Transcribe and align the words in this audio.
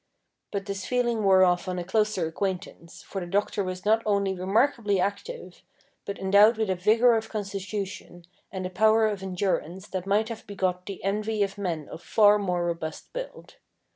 But 0.51 0.65
this 0.65 0.87
feeling 0.87 1.21
wore 1.23 1.43
off 1.43 1.67
on 1.67 1.77
a 1.77 1.83
closer 1.83 2.25
acquaintance, 2.27 3.03
for 3.03 3.21
the 3.21 3.27
doctor 3.27 3.63
was 3.63 3.85
not 3.85 4.01
only 4.03 4.33
remarkably 4.33 4.99
active, 4.99 5.61
but 6.05 6.17
endowed 6.17 6.57
with 6.57 6.71
a 6.71 6.75
vigour 6.75 7.15
of 7.15 7.29
constitution 7.29 8.25
and 8.51 8.65
a 8.65 8.71
power 8.71 9.05
of 9.05 9.21
endurance 9.21 9.87
that 9.89 10.07
might 10.07 10.29
have 10.29 10.47
begot 10.47 10.87
the 10.87 11.03
envy 11.03 11.43
of 11.43 11.55
men 11.59 11.87
of 11.87 12.01
far 12.01 12.39
more 12.39 12.65
robust 12.65 13.13
build. 13.13 13.57